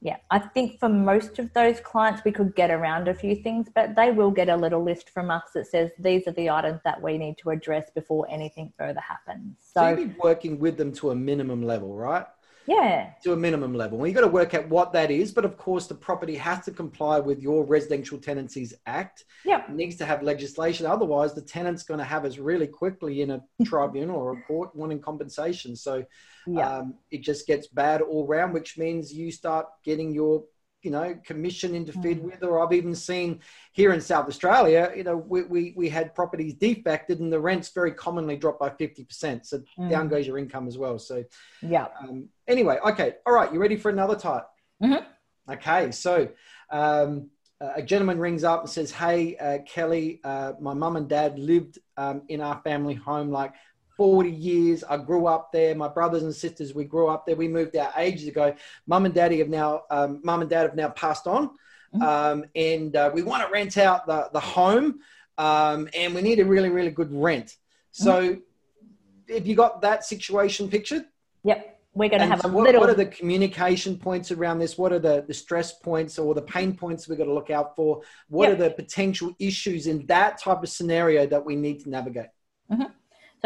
[0.00, 3.68] yeah, I think for most of those clients, we could get around a few things,
[3.74, 6.80] but they will get a little list from us that says these are the items
[6.84, 9.56] that we need to address before anything further happens.
[9.72, 12.26] So, so you'd be working with them to a minimum level, right?
[12.66, 13.10] Yeah.
[13.22, 13.98] To a minimum level.
[13.98, 15.32] Well, you've got to work out what that is.
[15.32, 19.24] But of course, the property has to comply with your Residential Tenancies Act.
[19.44, 19.62] Yeah.
[19.70, 20.86] Needs to have legislation.
[20.86, 24.74] Otherwise, the tenant's going to have us really quickly in a tribunal or a court
[24.74, 25.76] wanting compensation.
[25.76, 26.04] So
[26.46, 26.78] yeah.
[26.78, 30.44] um, it just gets bad all round, which means you start getting your
[30.82, 32.22] you know, commission interfered mm.
[32.22, 33.40] with, or I've even seen
[33.72, 37.70] here in South Australia, you know, we, we, we had properties defected and the rents
[37.70, 39.44] very commonly drop by 50%.
[39.46, 39.90] So mm.
[39.90, 40.98] down goes your income as well.
[40.98, 41.24] So,
[41.62, 41.86] yeah.
[42.00, 43.16] Um, anyway, okay.
[43.26, 43.52] All right.
[43.52, 44.46] You ready for another type?
[44.82, 45.52] Mm-hmm.
[45.52, 45.90] Okay.
[45.90, 46.28] So,
[46.70, 51.38] um, a gentleman rings up and says, Hey, uh, Kelley, uh, my mum and dad
[51.38, 53.54] lived um, in our family home like
[53.96, 54.84] 40 years.
[54.84, 55.74] I grew up there.
[55.74, 57.36] My brothers and sisters, we grew up there.
[57.36, 58.54] We moved out ages ago.
[58.86, 61.50] Mum and daddy have now, um, mum and dad have now passed on.
[61.94, 62.02] Mm-hmm.
[62.02, 65.00] Um, and uh, we want to rent out the, the home
[65.38, 67.56] um, and we need a really, really good rent.
[67.92, 69.34] So mm-hmm.
[69.34, 71.04] have you got that situation pictured?
[71.44, 71.74] Yep.
[71.94, 72.82] We're going to have so a what, little.
[72.82, 74.76] What are the communication points around this?
[74.76, 77.74] What are the, the stress points or the pain points we've got to look out
[77.74, 78.02] for?
[78.28, 78.58] What yep.
[78.58, 82.26] are the potential issues in that type of scenario that we need to navigate?
[82.70, 82.82] Mm-hmm.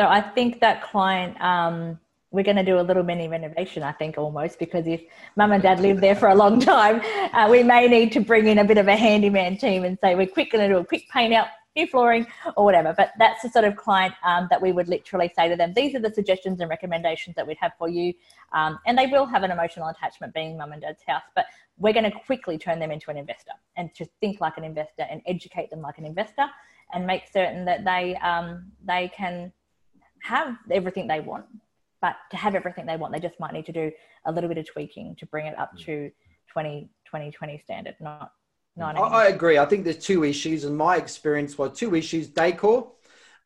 [0.01, 3.93] So I think that client, um, we're going to do a little mini renovation, I
[3.93, 5.03] think, almost, because if
[5.37, 7.03] mum and dad live there for a long time,
[7.35, 10.15] uh, we may need to bring in a bit of a handyman team and say,
[10.15, 12.95] we're quick going to do a quick paint out, new flooring, or whatever.
[12.97, 15.95] But that's the sort of client um, that we would literally say to them, these
[15.95, 18.15] are the suggestions and recommendations that we'd have for you.
[18.55, 21.45] Um, and they will have an emotional attachment being mum and dad's house, but
[21.77, 25.07] we're going to quickly turn them into an investor and to think like an investor
[25.11, 26.47] and educate them like an investor
[26.95, 29.53] and make certain that they, um, they can
[30.23, 31.47] have everything they want.
[32.01, 33.93] But to have everything they want, they just might need to do
[34.25, 36.11] a little bit of tweaking to bring it up to
[36.51, 38.33] 20, 20, 20 standard, not
[38.79, 39.59] I, I, agree.
[39.59, 42.93] I think there's two issues, and my experience was two issues: decor,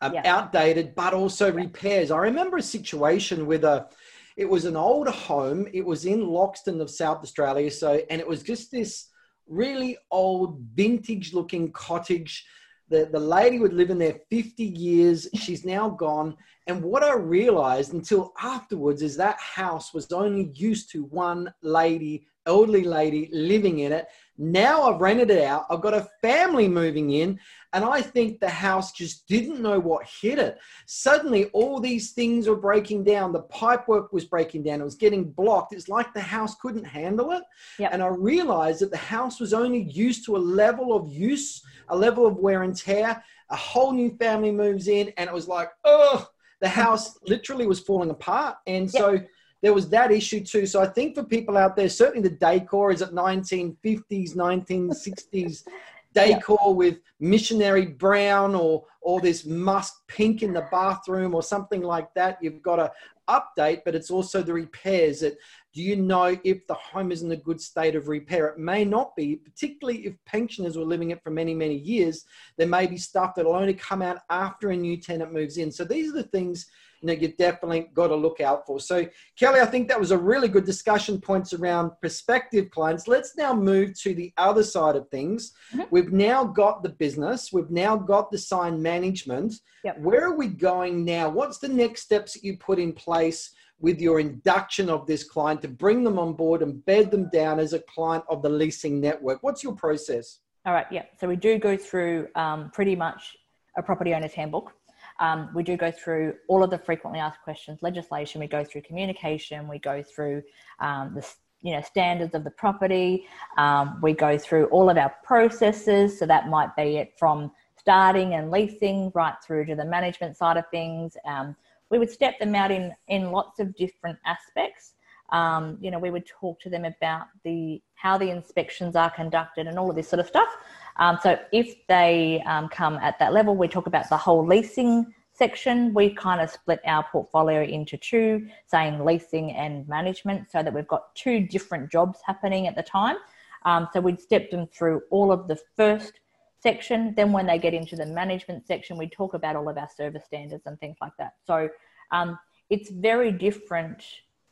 [0.01, 0.23] um, yeah.
[0.25, 2.11] outdated, but also repairs.
[2.11, 3.89] I remember a situation with a.
[4.37, 5.69] It was an old home.
[5.73, 7.71] It was in Loxton of South Australia.
[7.71, 9.09] So, and it was just this
[9.47, 12.45] really old, vintage-looking cottage
[12.89, 15.29] the, the lady would live in there 50 years.
[15.35, 16.37] She's now gone.
[16.67, 22.27] And what I realized until afterwards is that house was only used to one lady,
[22.47, 24.07] elderly lady living in it.
[24.37, 25.67] Now I've rented it out.
[25.71, 27.39] I've got a family moving in,
[27.73, 30.59] and I think the house just didn't know what hit it.
[30.87, 33.33] Suddenly, all these things were breaking down.
[33.33, 34.81] The pipework was breaking down.
[34.81, 35.73] It was getting blocked.
[35.73, 37.45] It's like the house couldn't handle it.
[37.79, 37.91] Yep.
[37.93, 41.97] And I realized that the house was only used to a level of use, a
[41.97, 43.23] level of wear and tear.
[43.51, 46.29] A whole new family moves in, and it was like, oh,
[46.61, 48.57] the house literally was falling apart.
[48.67, 49.29] And so, yep
[49.65, 50.67] there was that issue too.
[50.67, 55.63] So I think for people out there, certainly the decor is at 1950s, 1960s
[56.15, 56.71] decor yeah.
[56.71, 62.37] with missionary brown or or this musk pink in the bathroom or something like that.
[62.43, 62.93] You've got to
[63.27, 65.39] update, but it's also the repairs that
[65.73, 68.49] do you know if the home is in a good state of repair?
[68.49, 72.27] It may not be, particularly if pensioners were living it for many, many years.
[72.59, 75.73] There may be stuff that'll only come out after a new tenant moves in.
[75.73, 76.67] So these are the things
[77.05, 78.81] you know you definitely got to look out for.
[78.81, 83.07] So Kelley, I think that was a really good discussion points around prospective clients.
[83.07, 85.53] Let's now move to the other side of things.
[85.73, 85.83] Mm-hmm.
[85.91, 89.55] We've now got the business, we've now got the sign management.
[89.85, 90.01] Yep.
[90.01, 91.29] Where are we going now?
[91.29, 93.51] What's the next steps that you put in place?
[93.81, 97.59] with your induction of this client to bring them on board and bed them down
[97.59, 99.43] as a client of the leasing network?
[99.43, 100.39] What's your process?
[100.65, 101.03] All right, yeah.
[101.21, 103.37] So we do go through um, pretty much
[103.77, 104.73] a property owner's handbook.
[105.21, 108.41] Um, we do go through all of the frequently asked questions, legislation.
[108.41, 109.69] We go through communication.
[109.69, 110.43] We go through
[110.81, 111.27] um, the
[111.63, 113.27] you know standards of the property.
[113.57, 116.19] Um, we go through all of our processes.
[116.19, 120.57] So that might be it from starting and leasing right through to the management side
[120.57, 121.17] of things.
[121.27, 121.55] Um,
[121.91, 124.95] we would step them out in in lots of different aspects.
[125.35, 129.67] Um, you know, we would talk to them about the how the inspections are conducted
[129.67, 130.51] and all of this sort of stuff.
[130.97, 135.13] Um, so if they um, come at that level, we talk about the whole leasing
[135.33, 140.73] section, we kind of split our portfolio into two, saying leasing and management, so that
[140.73, 143.17] we've got two different jobs happening at the time.
[143.65, 146.21] Um, so we'd step them through all of the first
[146.61, 147.13] section.
[147.17, 150.25] Then when they get into the management section, we talk about all of our service
[150.25, 151.33] standards and things like that.
[151.45, 151.69] So
[152.13, 152.39] um,
[152.71, 154.05] it's very different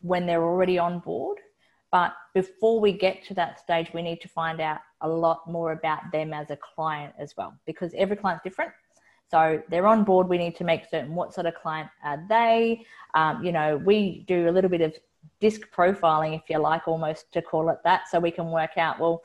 [0.03, 1.39] when they're already on board.
[1.91, 5.73] But before we get to that stage, we need to find out a lot more
[5.73, 8.73] about them as a client as well, because every client's different.
[9.31, 10.29] So they're on board.
[10.29, 12.85] We need to make certain what sort of client are they.
[13.15, 14.95] Um, you know, we do a little bit of
[15.41, 18.99] disc profiling, if you like, almost to call it that, so we can work out
[18.99, 19.23] well,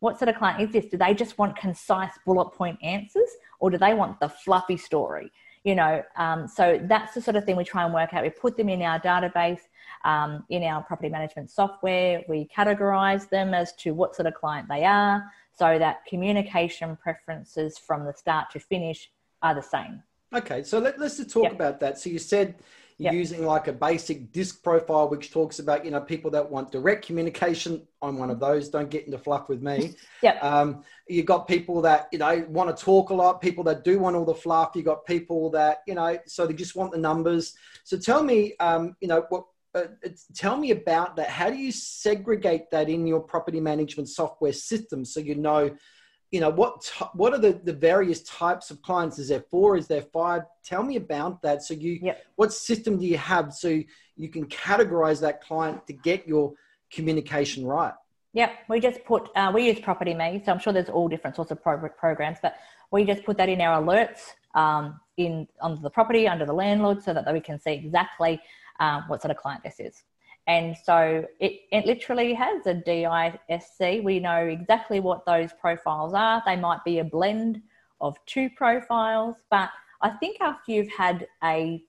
[0.00, 0.90] what sort of client is this?
[0.90, 5.32] Do they just want concise bullet point answers, or do they want the fluffy story?
[5.66, 8.22] You know, um, so that's the sort of thing we try and work out.
[8.22, 9.62] We put them in our database,
[10.04, 12.22] um, in our property management software.
[12.28, 17.78] We categorize them as to what sort of client they are, so that communication preferences
[17.78, 19.10] from the start to finish
[19.42, 20.04] are the same.
[20.32, 21.52] Okay, so let, us just talk yep.
[21.54, 21.98] about that.
[21.98, 22.54] So you said
[22.98, 23.14] yep.
[23.14, 27.06] using like a basic disc profile, which talks about you know people that want direct
[27.06, 27.86] communication.
[28.02, 28.68] I'm one of those.
[28.68, 29.94] Don't get into fluff with me.
[30.22, 30.38] yeah.
[30.38, 33.40] Um, you've got people that you know want to talk a lot.
[33.40, 34.70] People that do want all the fluff.
[34.74, 37.54] You have got people that you know so they just want the numbers.
[37.84, 39.44] So tell me, um, you know what.
[39.74, 39.88] Uh,
[40.34, 41.28] tell me about that.
[41.28, 45.70] How do you segregate that in your property management software system so you know
[46.36, 49.18] you know what what are the, the various types of clients?
[49.18, 49.78] Is there four?
[49.78, 50.42] Is there five?
[50.62, 51.62] Tell me about that.
[51.62, 52.26] So you yep.
[52.34, 53.68] what system do you have so
[54.16, 56.52] you can categorize that client to get your
[56.92, 57.94] communication right?
[58.34, 58.50] Yep.
[58.68, 61.62] We just put uh, we use PropertyMe so i'm sure there's all different sorts of
[61.62, 62.56] pro- programs but
[62.92, 64.20] we just put that in our alerts
[64.54, 68.38] um, in under the property under the landlord so that we can see exactly
[68.78, 70.02] um, what sort of client this is
[70.46, 74.04] and so it, it literally has a DISC.
[74.04, 76.42] We know exactly what those profiles are.
[76.46, 77.60] They might be a blend
[78.00, 79.70] of two profiles, but
[80.02, 81.82] I think after you've had a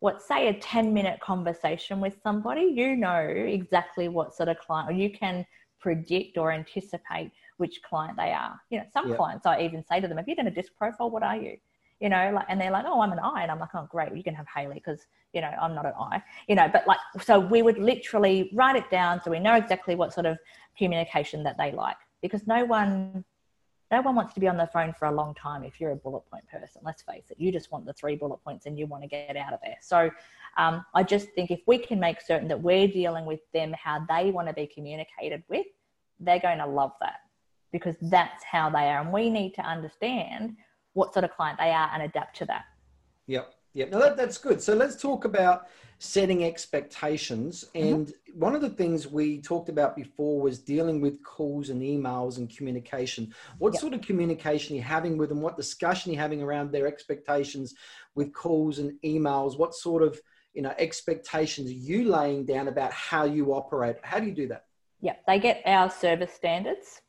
[0.00, 4.90] what say a 10 minute conversation with somebody, you know exactly what sort of client,
[4.90, 5.46] or you can
[5.80, 8.60] predict or anticipate which client they are.
[8.68, 9.16] You know, some yep.
[9.16, 11.08] clients I even say to them, Have you done a disc profile?
[11.08, 11.56] What are you?
[12.00, 13.42] You know, like, and they're like, oh, I'm an I.
[13.42, 15.92] And I'm like, oh, great, you can have Haley because, you know, I'm not an
[15.98, 19.54] I, you know, but like, so we would literally write it down so we know
[19.54, 20.38] exactly what sort of
[20.76, 23.24] communication that they like because no one,
[23.90, 25.96] no one wants to be on the phone for a long time if you're a
[25.96, 26.82] bullet point person.
[26.84, 29.36] Let's face it, you just want the three bullet points and you want to get
[29.36, 29.76] out of there.
[29.80, 30.10] So
[30.56, 34.04] um, I just think if we can make certain that we're dealing with them how
[34.08, 35.66] they want to be communicated with,
[36.20, 37.20] they're going to love that
[37.72, 39.00] because that's how they are.
[39.00, 40.56] And we need to understand
[40.94, 42.64] what sort of client they are and adapt to that.
[43.26, 43.54] Yep.
[43.74, 43.90] Yep.
[43.90, 44.62] Now that, that's good.
[44.62, 45.66] So let's talk about
[45.98, 47.64] setting expectations.
[47.74, 47.86] Mm-hmm.
[47.86, 48.40] And mm-hmm.
[48.40, 52.54] one of the things we talked about before was dealing with calls and emails and
[52.54, 53.34] communication.
[53.58, 53.80] What yep.
[53.80, 55.40] sort of communication you're having with them?
[55.40, 57.74] What discussion you're having around their expectations
[58.14, 59.58] with calls and emails?
[59.58, 60.20] What sort of
[60.52, 63.96] you know expectations are you laying down about how you operate?
[64.02, 64.66] How do you do that?
[65.00, 67.02] Yeah, they get our service standards.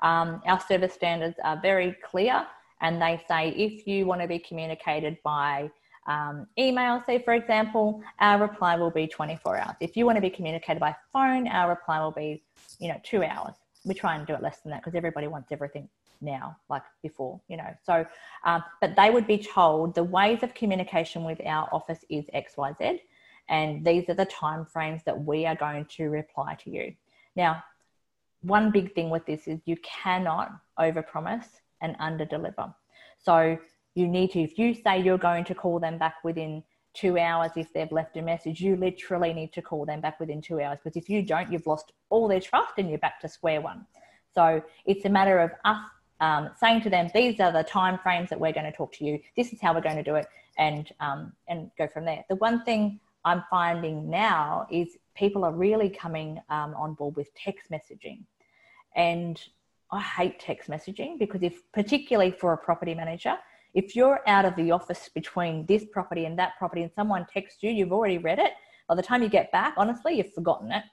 [0.00, 2.46] Um, our service standards are very clear
[2.82, 5.70] and they say if you want to be communicated by
[6.06, 9.76] um, email, say for example, our reply will be 24 hours.
[9.80, 12.42] If you want to be communicated by phone, our reply will be,
[12.80, 13.54] you know, two hours.
[13.84, 15.88] We try and do it less than that because everybody wants everything
[16.20, 17.74] now, like before, you know.
[17.84, 18.04] So,
[18.44, 22.56] um, but they would be told the ways of communication with our office is X,
[22.56, 23.00] Y, Z,
[23.48, 26.94] and these are the time frames that we are going to reply to you.
[27.36, 27.62] Now,
[28.42, 31.46] one big thing with this is you cannot overpromise
[31.82, 32.74] and under deliver.
[33.18, 33.58] So
[33.94, 36.62] you need to, if you say you're going to call them back within
[36.94, 40.40] two hours if they've left a message, you literally need to call them back within
[40.40, 43.28] two hours because if you don't, you've lost all their trust and you're back to
[43.28, 43.86] square one.
[44.34, 45.78] So it's a matter of us
[46.20, 49.04] um, saying to them, these are the time frames that we're going to talk to
[49.04, 49.18] you.
[49.36, 52.24] This is how we're going to do it, and um, and go from there.
[52.28, 57.34] The one thing I'm finding now is people are really coming um, on board with
[57.34, 58.22] text messaging,
[58.94, 59.42] and
[59.92, 63.36] I hate text messaging because if particularly for a property manager,
[63.74, 67.62] if you're out of the office between this property and that property and someone texts
[67.62, 68.52] you, you've already read it.
[68.88, 70.84] By the time you get back, honestly, you've forgotten it.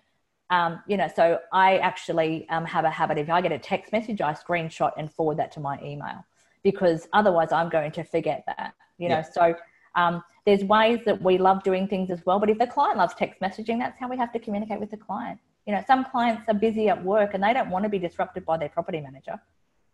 [0.49, 3.17] Um, you know, so I actually um, have a habit.
[3.17, 6.25] If I get a text message, I screenshot and forward that to my email
[6.63, 8.73] because otherwise I'm going to forget that.
[8.97, 9.21] You know, yeah.
[9.21, 9.55] so
[9.95, 12.39] um, there's ways that we love doing things as well.
[12.39, 14.97] But if the client loves text messaging, that's how we have to communicate with the
[14.97, 15.39] client.
[15.69, 18.43] You know, some clients are busy at work and they don't want to be disrupted
[18.43, 19.39] by their property manager.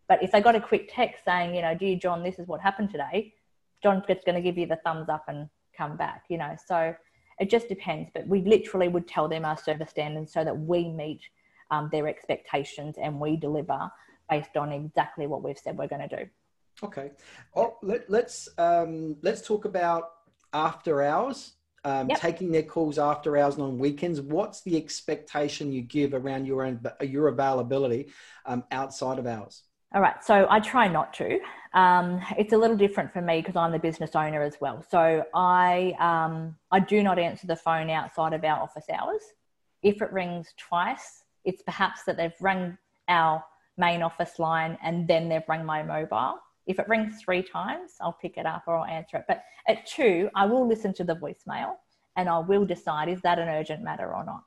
[0.08, 2.62] But if they got a quick text saying, you know, dear John, this is what
[2.62, 3.34] happened today,
[3.84, 6.56] John's just going to give you the thumbs up and come back, you know.
[6.66, 6.96] So
[7.42, 8.10] it just depends.
[8.14, 11.20] But we literally would tell them our service standards so that we meet
[11.72, 13.92] um, their expectations and we deliver
[14.30, 16.30] based on exactly what we've said we're going to do.
[16.84, 17.12] Okay.
[17.54, 20.04] Oh, let, us let's, um, let's talk about
[20.54, 21.55] after hours,
[21.86, 22.20] um, yep.
[22.20, 24.20] taking their calls after hours and on weekends.
[24.20, 28.08] What's the expectation you give around your own, your availability
[28.46, 29.62] um, outside of hours?
[29.94, 31.40] All right, so I try not to.
[31.74, 34.84] Um, it's a little different for me because I'm the business owner as well.
[34.90, 39.22] So I um, I do not answer the phone outside of our office hours.
[39.84, 42.78] If it rings twice, it's perhaps that they've rung
[43.08, 43.44] our
[43.78, 46.40] main office line and then they've rung my mobile.
[46.68, 49.26] If it rings three times, I'll pick it up or I'll answer it.
[49.28, 51.76] But at two, I will listen to the voicemail
[52.16, 54.44] and I will decide is that an urgent matter or not.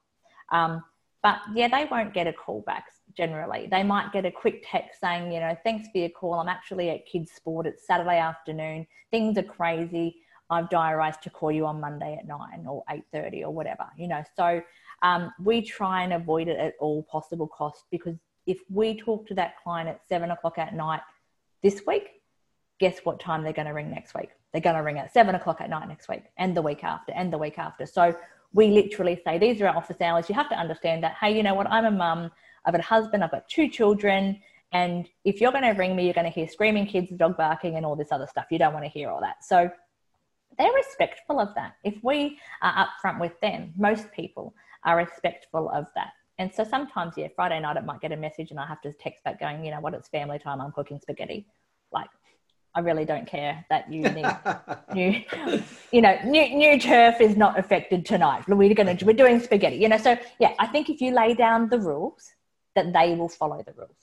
[0.51, 0.83] Um,
[1.23, 3.69] but yeah, they won't get a call back generally.
[3.71, 6.35] They might get a quick text saying, you know, thanks for your call.
[6.35, 7.67] I'm actually at kids' sport.
[7.67, 8.87] It's Saturday afternoon.
[9.11, 10.17] Things are crazy.
[10.51, 13.87] I've diarised to call you on Monday at nine or eight thirty or whatever.
[13.99, 14.63] You know, so
[15.03, 18.17] um, we try and avoid it at all possible cost because
[18.47, 21.01] if we talk to that client at seven o'clock at night
[21.63, 22.09] this week,
[22.79, 24.31] guess what time they're going to ring next week?
[24.53, 27.13] They're going to ring at seven o'clock at night next week and the week after
[27.13, 27.87] and the week after.
[27.87, 28.15] So
[28.53, 30.29] we literally say, these are our office hours.
[30.29, 31.71] You have to understand that, hey, you know what?
[31.71, 32.31] I'm a mum.
[32.65, 33.23] I've got a husband.
[33.23, 34.41] I've got two children.
[34.73, 37.77] And if you're going to ring me, you're going to hear screaming kids, dog barking,
[37.77, 38.47] and all this other stuff.
[38.51, 39.45] You don't want to hear all that.
[39.45, 39.71] So
[40.59, 41.75] they're respectful of that.
[41.85, 44.55] If we are upfront with them, most people
[44.85, 46.11] are respectful of that.
[46.39, 48.93] And so sometimes, yeah, Friday night I might get a message and I have to
[48.93, 50.61] text back going, you know what, it's family time.
[50.61, 51.47] I'm cooking spaghetti.
[51.93, 52.09] Like,
[52.75, 54.27] I really don't care that you need
[54.95, 55.23] new,
[55.91, 58.45] you know, new, new turf is not affected tonight.
[58.47, 59.99] We're going to, we're doing spaghetti, you know.
[59.99, 62.31] So yeah, I think if you lay down the rules,
[62.77, 63.97] that they will follow the rules.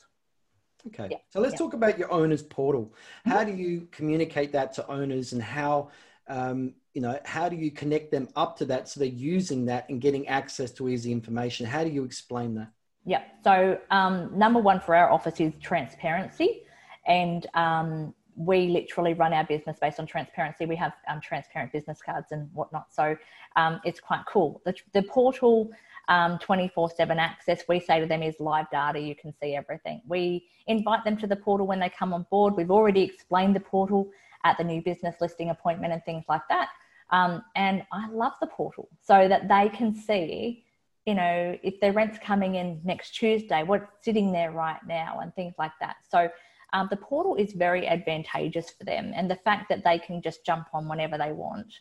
[0.87, 1.07] Okay.
[1.11, 1.17] Yeah.
[1.29, 1.59] So let's yeah.
[1.59, 2.93] talk about your owner's portal.
[3.25, 5.91] How do you communicate that to owners and how,
[6.27, 9.87] um, you know, how do you connect them up to that so they're using that
[9.89, 11.65] and getting access to easy information?
[11.65, 12.69] How do you explain that?
[13.05, 13.23] Yeah.
[13.43, 16.63] So um, number one for our office is transparency.
[17.05, 20.65] And um, we literally run our business based on transparency.
[20.65, 22.93] We have um, transparent business cards and whatnot.
[22.93, 23.15] So
[23.57, 24.61] um, it's quite cool.
[24.65, 25.69] The, the portal
[26.07, 28.99] um, 24 7 access, we say to them is live data.
[28.99, 30.01] You can see everything.
[30.07, 32.55] We invite them to the portal when they come on board.
[32.55, 34.09] We've already explained the portal
[34.45, 36.69] at the new business listing appointment and things like that.
[37.11, 40.63] Um, and I love the portal so that they can see,
[41.05, 45.33] you know, if their rent's coming in next Tuesday, what's sitting there right now, and
[45.35, 45.97] things like that.
[46.09, 46.29] So
[46.73, 50.45] um, the portal is very advantageous for them, and the fact that they can just
[50.45, 51.73] jump on whenever they want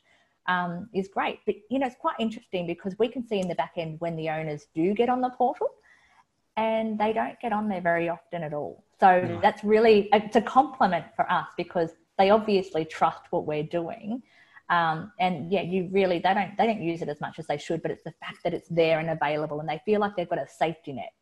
[0.46, 1.40] um, is great.
[1.46, 4.16] But you know, it's quite interesting because we can see in the back end when
[4.16, 5.68] the owners do get on the portal,
[6.56, 8.84] and they don't get on there very often at all.
[9.00, 9.40] So no.
[9.40, 14.22] that's really it's a compliment for us because they obviously trust what we're doing
[14.70, 17.58] um, and yeah, you really they don't they don't use it as much as they
[17.58, 20.28] should, but it's the fact that it's there and available, and they feel like they've
[20.28, 21.12] got a safety net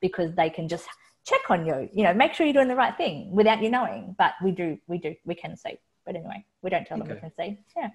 [0.00, 0.86] because they can just
[1.28, 4.14] check on you, you know, make sure you're doing the right thing without you knowing.
[4.18, 5.78] But we do, we do, we can see.
[6.06, 7.08] But anyway, we don't tell okay.
[7.08, 7.58] them we can see.
[7.76, 7.90] Yeah.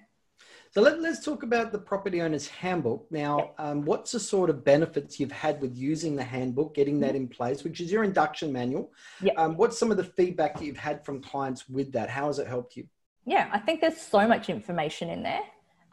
[0.72, 3.06] So let, us talk about the property owner's handbook.
[3.10, 3.54] Now, yep.
[3.58, 7.16] um, what's the sort of benefits you've had with using the handbook, getting that mm-hmm.
[7.16, 8.92] in place, which is your induction manual?
[9.22, 9.34] Yep.
[9.36, 12.10] Um, what's some of the feedback that you've had from clients with that?
[12.10, 12.86] How has it helped you?
[13.26, 15.42] Yeah, I think there's so much information in there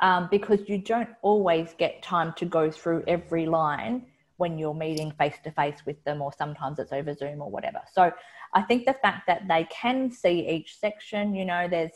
[0.02, 4.06] um, because you don't always get time to go through every line
[4.38, 7.80] when you're meeting face to face with them, or sometimes it's over Zoom or whatever.
[7.94, 8.12] So
[8.54, 11.92] I think the fact that they can see each section, you know, there's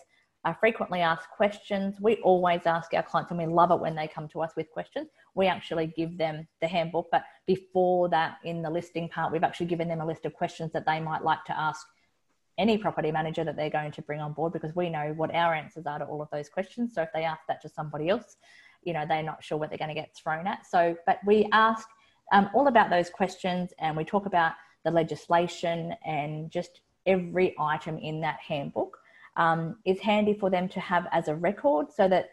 [0.46, 1.96] uh, frequently asked questions.
[2.00, 4.70] We always ask our clients, and we love it when they come to us with
[4.70, 5.08] questions.
[5.34, 9.66] We actually give them the handbook, but before that, in the listing part, we've actually
[9.66, 11.88] given them a list of questions that they might like to ask
[12.58, 15.54] any property manager that they're going to bring on board because we know what our
[15.54, 16.94] answers are to all of those questions.
[16.94, 18.38] So if they ask that to somebody else,
[18.84, 20.66] you know, they're not sure what they're going to get thrown at.
[20.66, 21.88] So, but we ask
[22.32, 24.54] um, all about those questions and we talk about
[24.84, 28.98] the legislation and just every item in that handbook
[29.38, 32.30] um, is handy for them to have as a record so that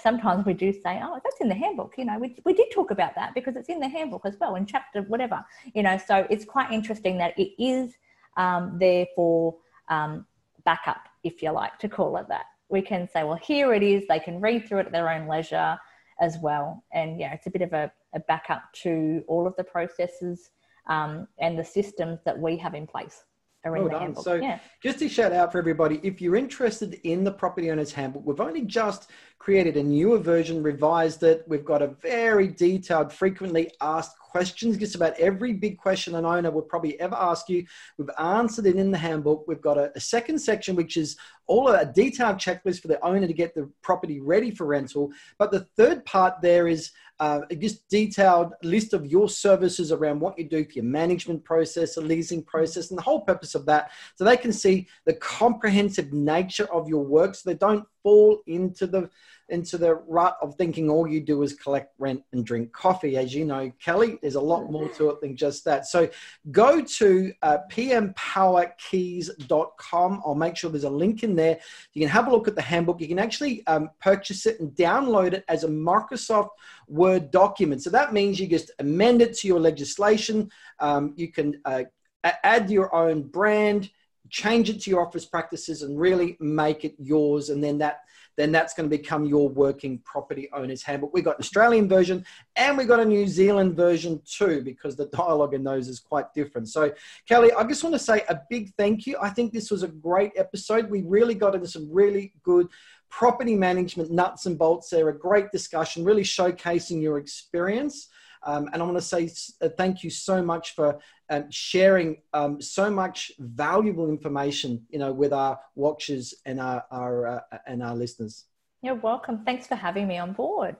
[0.00, 1.94] sometimes we do say, oh, that's in the handbook.
[1.98, 4.54] You know, we, we did talk about that because it's in the handbook as well
[4.54, 7.94] in chapter whatever, you know, so it's quite interesting that it is
[8.36, 9.56] um, there for
[9.88, 10.26] um,
[10.64, 12.46] backup, if you like to call it that.
[12.68, 14.04] We can say, well, here it is.
[14.08, 15.78] They can read through it at their own leisure
[16.20, 16.84] as well.
[16.92, 20.50] And yeah, it's a bit of a, a backup to all of the processes
[20.88, 23.24] um, and the systems that we have in place.
[23.66, 24.14] Oh, well done.
[24.14, 24.58] So, yeah.
[24.82, 28.40] just to shout out for everybody, if you're interested in the property owner's handbook, we've
[28.40, 31.44] only just created a newer version, revised it.
[31.46, 34.76] We've got a very detailed, frequently asked questions.
[34.76, 37.64] Just about every big question an owner would probably ever ask you.
[37.98, 39.44] We've answered it in the handbook.
[39.46, 43.26] We've got a, a second section, which is all a detailed checklist for the owner
[43.26, 45.10] to get the property ready for rental.
[45.38, 50.38] But the third part there is uh, just detailed list of your services around what
[50.38, 53.90] you do for your management process, the leasing process, and the whole purpose of that.
[54.16, 58.86] So they can see the comprehensive nature of your work so they don't fall into
[58.86, 59.10] the
[59.48, 63.16] into the rut of thinking all you do is collect rent and drink coffee.
[63.16, 65.86] As you know, Kelley, there's a lot more to it than just that.
[65.86, 66.08] So
[66.50, 70.22] go to uh, pmpowerkeys.com.
[70.24, 71.58] I'll make sure there's a link in there.
[71.92, 73.00] You can have a look at the handbook.
[73.00, 76.48] You can actually um, purchase it and download it as a Microsoft
[76.88, 77.82] Word document.
[77.82, 80.50] So that means you just amend it to your legislation.
[80.80, 81.84] Um, you can uh,
[82.22, 83.90] add your own brand
[84.30, 88.00] change it to your office practices and really make it yours and then that
[88.36, 91.12] then that's going to become your working property owner's handbook.
[91.12, 92.24] We've got an australian version
[92.56, 96.32] and we've got a new zealand version too because the dialogue in those is quite
[96.34, 96.68] different.
[96.68, 96.92] So
[97.28, 99.16] Kelley i just want to say a big thank you.
[99.20, 100.90] I think this was a great episode.
[100.90, 102.68] We really got into some really good
[103.10, 108.08] property management nuts and bolts there a great discussion really showcasing your experience
[108.44, 109.30] um, and I want to say
[109.60, 110.98] uh, thank you so much for
[111.30, 117.26] um, sharing um, so much valuable information, you know, with our watchers and our, our
[117.26, 118.44] uh, and our listeners.
[118.82, 119.44] You're welcome.
[119.44, 120.76] Thanks for having me on board.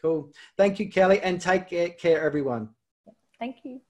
[0.00, 0.32] Cool.
[0.56, 2.68] Thank you, Kelley, and take care, everyone.
[3.40, 3.80] Thank you.